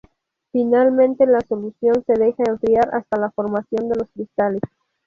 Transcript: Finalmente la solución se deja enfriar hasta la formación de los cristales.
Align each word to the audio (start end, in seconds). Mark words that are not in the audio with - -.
Finalmente 0.51 1.27
la 1.27 1.41
solución 1.47 2.03
se 2.07 2.13
deja 2.13 2.41
enfriar 2.47 2.89
hasta 2.91 3.19
la 3.19 3.29
formación 3.29 3.87
de 3.87 3.97
los 3.97 4.09
cristales. 4.09 4.61